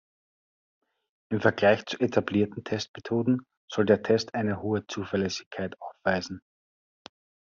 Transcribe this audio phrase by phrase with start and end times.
[1.31, 6.41] Im Vergleich mit etablierten Testmethoden soll der Test eine hohe Zuverlässigkeit aufweisen.